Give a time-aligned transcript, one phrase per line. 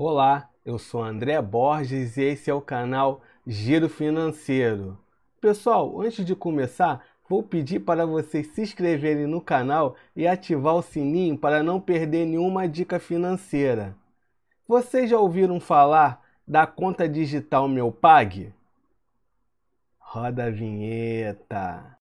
[0.00, 4.96] Olá, eu sou André Borges e esse é o canal Giro Financeiro.
[5.40, 10.82] Pessoal, antes de começar, vou pedir para vocês se inscreverem no canal e ativar o
[10.82, 13.96] sininho para não perder nenhuma dica financeira.
[14.68, 18.54] Vocês já ouviram falar da conta digital Meu Pag?
[19.98, 21.97] Roda a vinheta.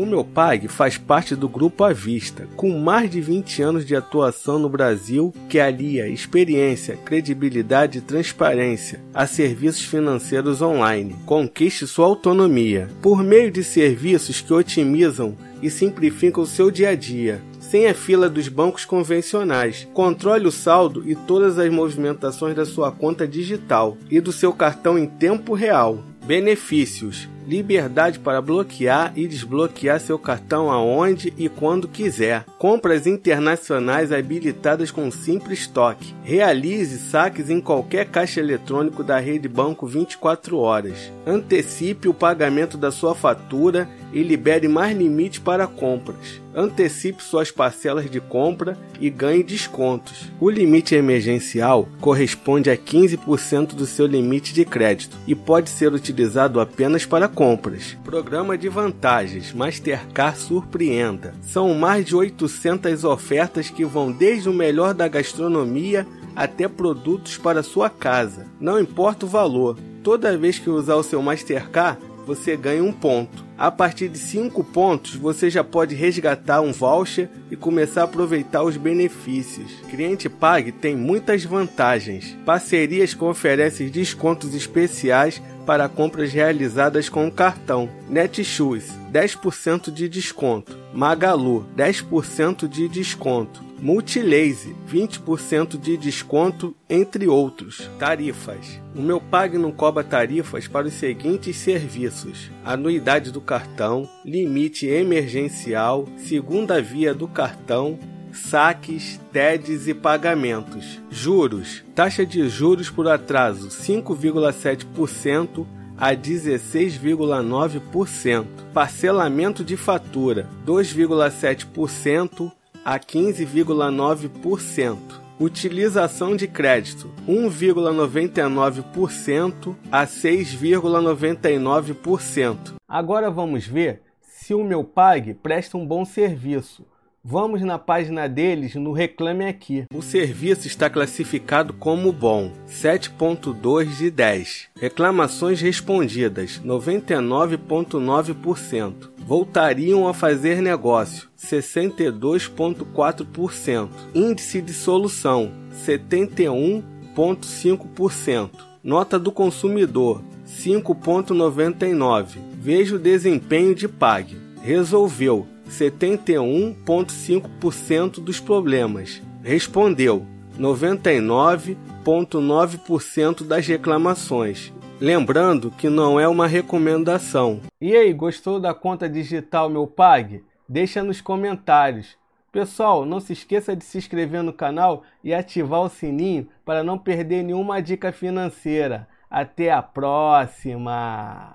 [0.00, 4.58] O meu Pag faz parte do Grupo Avista, com mais de 20 anos de atuação
[4.58, 11.16] no Brasil, que alia experiência, credibilidade e transparência a serviços financeiros online.
[11.26, 16.94] Conquiste sua autonomia por meio de serviços que otimizam e simplificam o seu dia a
[16.94, 19.86] dia sem a fila dos bancos convencionais.
[19.92, 24.98] Controle o saldo e todas as movimentações da sua conta digital e do seu cartão
[24.98, 26.02] em tempo real.
[26.24, 32.44] Benefícios: liberdade para bloquear e desbloquear seu cartão aonde e quando quiser.
[32.58, 36.14] Compras internacionais habilitadas com simples toque.
[36.22, 41.12] Realize saques em qualquer caixa eletrônico da rede banco 24 horas.
[41.26, 46.40] Antecipe o pagamento da sua fatura e libere mais limites para compras.
[46.54, 50.30] Antecipe suas parcelas de compra e ganhe descontos.
[50.40, 56.60] O limite emergencial corresponde a 15% do seu limite de crédito e pode ser utilizado
[56.60, 57.96] apenas para compras.
[58.04, 61.34] Programa de vantagens Mastercard Surpreenda.
[61.40, 67.62] São mais de 800 ofertas que vão desde o melhor da gastronomia até produtos para
[67.62, 68.46] sua casa.
[68.60, 69.78] Não importa o valor.
[70.02, 71.98] Toda vez que usar o seu Mastercard,
[72.30, 73.44] você ganha um ponto.
[73.58, 78.62] A partir de 5 pontos, você já pode resgatar um voucher e começar a aproveitar
[78.62, 79.72] os benefícios.
[79.90, 82.36] Cliente Pag tem muitas vantagens.
[82.46, 87.88] Parcerias que oferecem descontos especiais para compras realizadas com o cartão.
[88.08, 90.78] Netshoes, 10% de desconto.
[90.94, 93.69] Magalu, 10% de desconto.
[93.80, 97.90] Multilaser, 20% de desconto, entre outros.
[97.98, 98.78] Tarifas.
[98.94, 106.06] O meu Pag não cobra tarifas para os seguintes serviços: anuidade do cartão, limite emergencial,
[106.18, 107.98] segunda via do cartão,
[108.32, 111.00] saques, TEDs e pagamentos.
[111.10, 115.66] Juros: taxa de juros por atraso 5,7%
[115.96, 118.46] a 16,9%.
[118.74, 122.52] Parcelamento de fatura 2,7%
[122.90, 124.98] a 15,9%.
[125.38, 132.74] Utilização de crédito 1,99% a 6,99%.
[132.88, 136.84] Agora vamos ver se o meu Pag presta um bom serviço.
[137.22, 139.84] Vamos na página deles no Reclame Aqui.
[139.94, 144.68] O serviço está classificado como bom, 7.2 de 10.
[144.74, 149.10] Reclamações respondidas, 99.9%.
[149.18, 153.90] Voltariam a fazer negócio, 62.4%.
[154.14, 155.52] Índice de solução,
[155.86, 158.50] 71.5%.
[158.82, 162.38] Nota do consumidor, 5.99.
[162.54, 164.34] Veja o desempenho de Pag.
[164.62, 169.22] Resolveu 71,5% dos problemas.
[169.42, 170.26] Respondeu
[170.58, 174.70] 99,9% das reclamações.
[175.00, 177.60] Lembrando que não é uma recomendação.
[177.80, 180.44] E aí, gostou da conta digital Meu Pag?
[180.68, 182.18] Deixa nos comentários.
[182.52, 186.98] Pessoal, não se esqueça de se inscrever no canal e ativar o sininho para não
[186.98, 189.08] perder nenhuma dica financeira.
[189.30, 191.48] Até a próxima!